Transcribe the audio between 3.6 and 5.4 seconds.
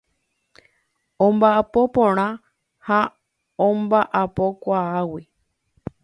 omba'apokuaágui.